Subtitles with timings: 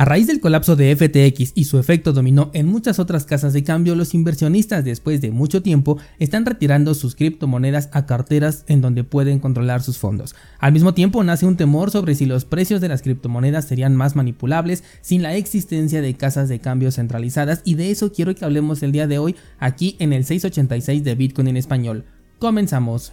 [0.00, 3.62] A raíz del colapso de FTX y su efecto dominó en muchas otras casas de
[3.64, 9.04] cambio, los inversionistas después de mucho tiempo están retirando sus criptomonedas a carteras en donde
[9.04, 10.34] pueden controlar sus fondos.
[10.58, 14.16] Al mismo tiempo nace un temor sobre si los precios de las criptomonedas serían más
[14.16, 18.82] manipulables sin la existencia de casas de cambio centralizadas y de eso quiero que hablemos
[18.82, 22.06] el día de hoy aquí en el 686 de Bitcoin en español.
[22.38, 23.12] Comenzamos.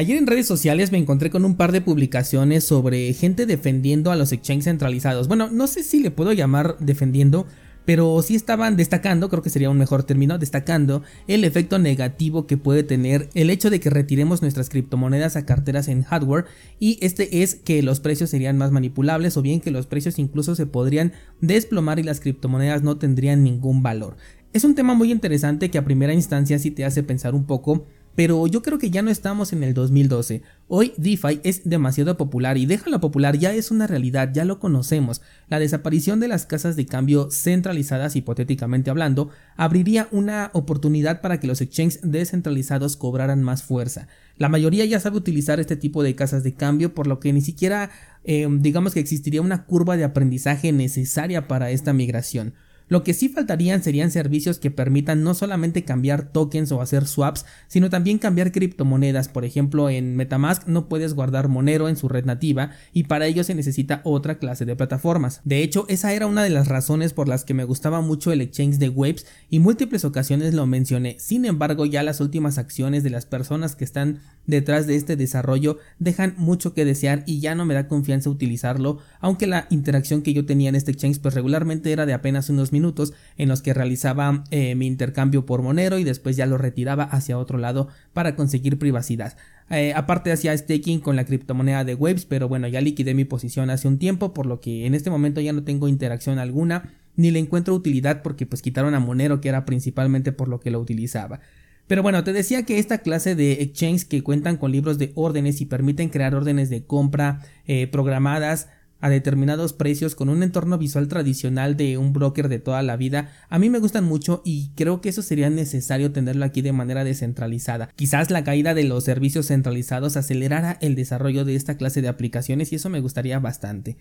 [0.00, 4.16] Ayer en redes sociales me encontré con un par de publicaciones sobre gente defendiendo a
[4.16, 5.28] los exchanges centralizados.
[5.28, 7.46] Bueno, no sé si le puedo llamar defendiendo,
[7.84, 12.56] pero sí estaban destacando, creo que sería un mejor término, destacando el efecto negativo que
[12.56, 16.46] puede tener el hecho de que retiremos nuestras criptomonedas a carteras en hardware
[16.78, 20.54] y este es que los precios serían más manipulables o bien que los precios incluso
[20.54, 24.16] se podrían desplomar y las criptomonedas no tendrían ningún valor.
[24.54, 27.86] Es un tema muy interesante que a primera instancia sí te hace pensar un poco
[28.14, 30.42] pero yo creo que ya no estamos en el 2012.
[30.68, 35.20] Hoy DeFi es demasiado popular y déjalo popular ya es una realidad, ya lo conocemos.
[35.48, 41.46] La desaparición de las casas de cambio centralizadas, hipotéticamente hablando, abriría una oportunidad para que
[41.46, 44.08] los exchanges descentralizados cobraran más fuerza.
[44.36, 47.40] La mayoría ya sabe utilizar este tipo de casas de cambio, por lo que ni
[47.40, 47.90] siquiera
[48.24, 52.54] eh, digamos que existiría una curva de aprendizaje necesaria para esta migración.
[52.90, 57.46] Lo que sí faltarían serían servicios que permitan no solamente cambiar tokens o hacer swaps,
[57.68, 59.28] sino también cambiar criptomonedas.
[59.28, 63.44] Por ejemplo, en Metamask no puedes guardar Monero en su red nativa y para ello
[63.44, 65.40] se necesita otra clase de plataformas.
[65.44, 68.40] De hecho, esa era una de las razones por las que me gustaba mucho el
[68.40, 71.16] exchange de Waves y múltiples ocasiones lo mencioné.
[71.20, 75.78] Sin embargo, ya las últimas acciones de las personas que están detrás de este desarrollo
[76.00, 80.32] dejan mucho que desear y ya no me da confianza utilizarlo, aunque la interacción que
[80.34, 83.62] yo tenía en este exchange pues regularmente era de apenas unos minutos minutos en los
[83.62, 87.88] que realizaba eh, mi intercambio por Monero y después ya lo retiraba hacia otro lado
[88.12, 89.36] para conseguir privacidad.
[89.70, 93.70] Eh, aparte hacía staking con la criptomoneda de Waves, pero bueno, ya liquidé mi posición
[93.70, 97.30] hace un tiempo, por lo que en este momento ya no tengo interacción alguna, ni
[97.30, 100.80] le encuentro utilidad porque pues quitaron a Monero, que era principalmente por lo que lo
[100.80, 101.40] utilizaba.
[101.86, 105.60] Pero bueno, te decía que esta clase de exchanges que cuentan con libros de órdenes
[105.60, 108.68] y permiten crear órdenes de compra eh, programadas
[109.00, 113.32] a determinados precios con un entorno visual tradicional de un broker de toda la vida,
[113.48, 117.04] a mí me gustan mucho y creo que eso sería necesario tenerlo aquí de manera
[117.04, 117.90] descentralizada.
[117.96, 122.72] Quizás la caída de los servicios centralizados acelerara el desarrollo de esta clase de aplicaciones
[122.72, 123.96] y eso me gustaría bastante.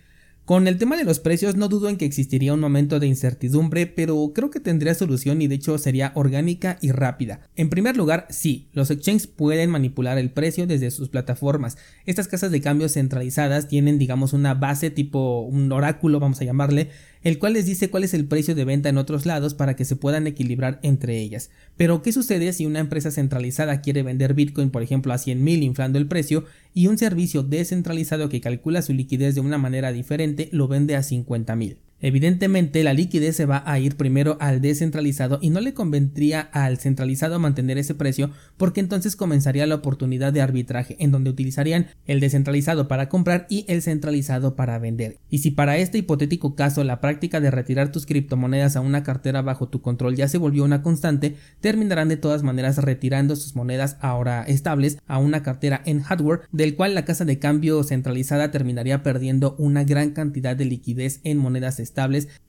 [0.50, 3.86] Con el tema de los precios no dudo en que existiría un momento de incertidumbre,
[3.86, 7.42] pero creo que tendría solución y de hecho sería orgánica y rápida.
[7.56, 11.78] En primer lugar, sí, los exchanges pueden manipular el precio desde sus plataformas.
[12.08, 16.90] Estas casas de cambio centralizadas tienen digamos una base tipo un oráculo, vamos a llamarle,
[17.22, 19.86] el cual les dice cuál es el precio de venta en otros lados para que
[19.86, 21.50] se puedan equilibrar entre ellas.
[21.76, 25.62] Pero, ¿qué sucede si una empresa centralizada quiere vender Bitcoin, por ejemplo, a 100 mil
[25.64, 30.39] inflando el precio, y un servicio descentralizado que calcula su liquidez de una manera diferente
[30.52, 31.78] lo vende a 50 mil?
[32.02, 36.78] Evidentemente la liquidez se va a ir primero al descentralizado y no le convendría al
[36.78, 42.20] centralizado mantener ese precio porque entonces comenzaría la oportunidad de arbitraje en donde utilizarían el
[42.22, 45.18] descentralizado para comprar y el centralizado para vender.
[45.30, 49.42] Y si para este hipotético caso la práctica de retirar tus criptomonedas a una cartera
[49.42, 53.98] bajo tu control ya se volvió una constante, terminarán de todas maneras retirando sus monedas
[54.00, 59.04] ahora estables a una cartera en hardware del cual la casa de cambio centralizada terminaría
[59.04, 61.80] perdiendo una gran cantidad de liquidez en monedas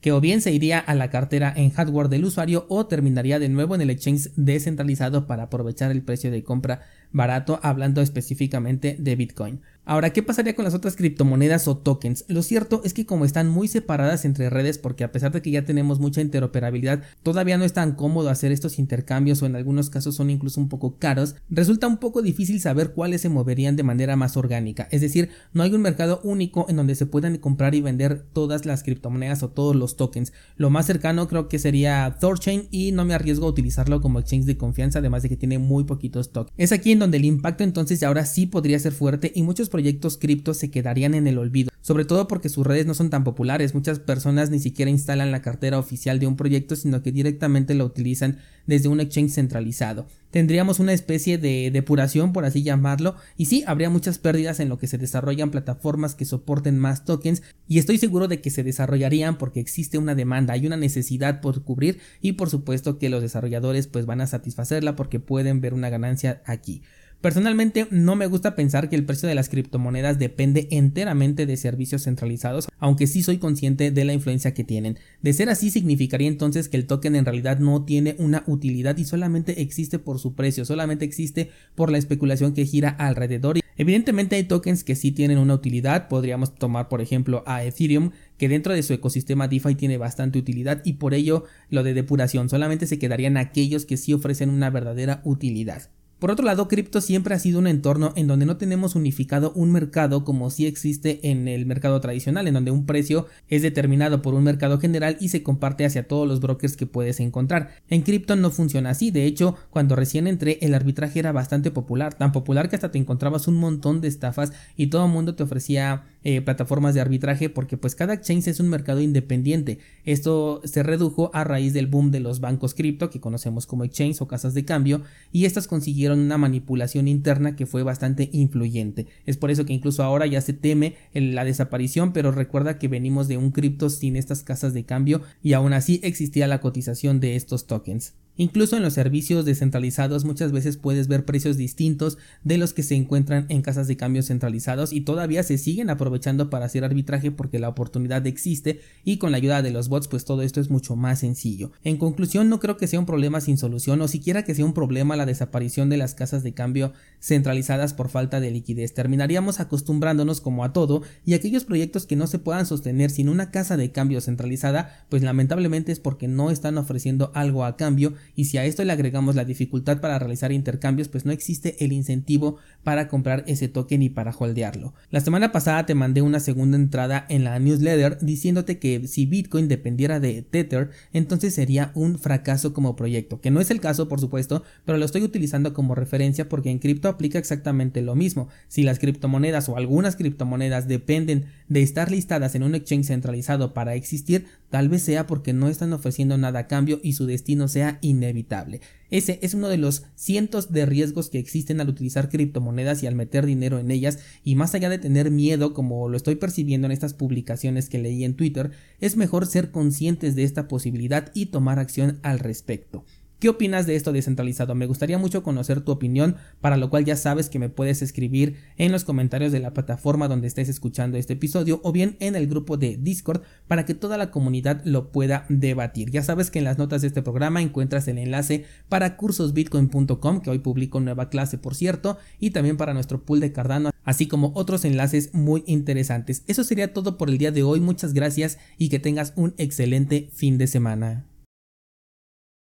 [0.01, 3.49] que o bien se iría a la cartera en hardware del usuario o terminaría de
[3.49, 6.81] nuevo en el exchange descentralizado para aprovechar el precio de compra
[7.11, 9.61] barato hablando específicamente de Bitcoin.
[9.83, 12.23] Ahora, ¿qué pasaría con las otras criptomonedas o tokens?
[12.27, 15.49] Lo cierto es que como están muy separadas entre redes porque a pesar de que
[15.49, 19.89] ya tenemos mucha interoperabilidad, todavía no es tan cómodo hacer estos intercambios o en algunos
[19.89, 23.81] casos son incluso un poco caros, resulta un poco difícil saber cuáles se moverían de
[23.81, 27.73] manera más orgánica, es decir, no hay un mercado único en donde se puedan comprar
[27.73, 30.31] y vender todas las criptomonedas o todos los tokens.
[30.57, 34.45] Lo más cercano creo que sería Thorchain y no me arriesgo a utilizarlo como exchange
[34.45, 36.53] de confianza además de que tiene muy poquitos tokens.
[36.57, 40.17] Es aquí en donde el impacto entonces ahora sí podría ser fuerte y muchos proyectos
[40.17, 43.73] cripto se quedarían en el olvido, sobre todo porque sus redes no son tan populares,
[43.73, 47.85] muchas personas ni siquiera instalan la cartera oficial de un proyecto, sino que directamente la
[47.85, 48.37] utilizan
[48.67, 50.05] desde un exchange centralizado.
[50.29, 54.77] Tendríamos una especie de depuración, por así llamarlo, y sí, habría muchas pérdidas en lo
[54.77, 59.37] que se desarrollan plataformas que soporten más tokens, y estoy seguro de que se desarrollarían
[59.37, 63.87] porque existe una demanda, hay una necesidad por cubrir, y por supuesto que los desarrolladores
[63.87, 66.83] pues van a satisfacerla porque pueden ver una ganancia aquí.
[67.21, 72.05] Personalmente no me gusta pensar que el precio de las criptomonedas depende enteramente de servicios
[72.05, 74.97] centralizados, aunque sí soy consciente de la influencia que tienen.
[75.21, 79.05] De ser así significaría entonces que el token en realidad no tiene una utilidad y
[79.05, 83.59] solamente existe por su precio, solamente existe por la especulación que gira alrededor.
[83.77, 88.49] Evidentemente hay tokens que sí tienen una utilidad, podríamos tomar por ejemplo a Ethereum, que
[88.49, 92.87] dentro de su ecosistema DeFi tiene bastante utilidad y por ello lo de depuración solamente
[92.87, 95.91] se quedarían aquellos que sí ofrecen una verdadera utilidad.
[96.21, 99.71] Por otro lado, cripto siempre ha sido un entorno en donde no tenemos unificado un
[99.71, 104.35] mercado como si existe en el mercado tradicional, en donde un precio es determinado por
[104.35, 107.71] un mercado general y se comparte hacia todos los brokers que puedes encontrar.
[107.89, 112.13] En cripto no funciona así, de hecho, cuando recién entré el arbitraje era bastante popular,
[112.13, 115.41] tan popular que hasta te encontrabas un montón de estafas y todo el mundo te
[115.41, 119.79] ofrecía eh, plataformas de arbitraje porque pues cada exchange es un mercado independiente.
[120.05, 124.21] Esto se redujo a raíz del boom de los bancos cripto que conocemos como exchange
[124.21, 125.01] o casas de cambio
[125.31, 129.07] y estas consiguieron una manipulación interna que fue bastante influyente.
[129.25, 133.27] Es por eso que incluso ahora ya se teme la desaparición, pero recuerda que venimos
[133.27, 137.35] de un cripto sin estas casas de cambio y aún así existía la cotización de
[137.35, 138.13] estos tokens.
[138.37, 142.95] Incluso en los servicios descentralizados muchas veces puedes ver precios distintos de los que se
[142.95, 147.59] encuentran en casas de cambio centralizados y todavía se siguen aprovechando para hacer arbitraje porque
[147.59, 150.95] la oportunidad existe y con la ayuda de los bots pues todo esto es mucho
[150.95, 151.71] más sencillo.
[151.83, 154.73] En conclusión no creo que sea un problema sin solución o siquiera que sea un
[154.73, 158.93] problema la desaparición de las casas de cambio centralizadas por falta de liquidez.
[158.93, 163.51] Terminaríamos acostumbrándonos como a todo y aquellos proyectos que no se puedan sostener sin una
[163.51, 168.45] casa de cambio centralizada pues lamentablemente es porque no están ofreciendo algo a cambio y
[168.45, 172.57] si a esto le agregamos la dificultad para realizar intercambios, pues no existe el incentivo
[172.83, 174.93] para comprar ese token y para holdearlo.
[175.09, 179.67] La semana pasada te mandé una segunda entrada en la newsletter diciéndote que si Bitcoin
[179.67, 184.19] dependiera de Tether, entonces sería un fracaso como proyecto, que no es el caso por
[184.19, 188.47] supuesto, pero lo estoy utilizando como referencia porque en cripto aplica exactamente lo mismo.
[188.67, 193.95] Si las criptomonedas o algunas criptomonedas dependen de estar listadas en un exchange centralizado para
[193.95, 197.99] existir, tal vez sea porque no están ofreciendo nada a cambio y su destino sea
[198.01, 198.79] inevitable.
[199.11, 203.13] Ese es uno de los cientos de riesgos que existen al utilizar criptomonedas y al
[203.13, 206.93] meter dinero en ellas y más allá de tener miedo como lo estoy percibiendo en
[206.93, 208.71] estas publicaciones que leí en Twitter,
[209.01, 213.03] es mejor ser conscientes de esta posibilidad y tomar acción al respecto.
[213.41, 214.75] ¿Qué opinas de esto descentralizado?
[214.75, 218.57] Me gustaría mucho conocer tu opinión, para lo cual ya sabes que me puedes escribir
[218.77, 222.45] en los comentarios de la plataforma donde estés escuchando este episodio o bien en el
[222.45, 226.11] grupo de Discord para que toda la comunidad lo pueda debatir.
[226.11, 230.51] Ya sabes que en las notas de este programa encuentras el enlace para cursosbitcoin.com, que
[230.51, 234.51] hoy publico nueva clase por cierto, y también para nuestro pool de Cardano, así como
[234.53, 236.43] otros enlaces muy interesantes.
[236.45, 240.29] Eso sería todo por el día de hoy, muchas gracias y que tengas un excelente
[240.31, 241.30] fin de semana.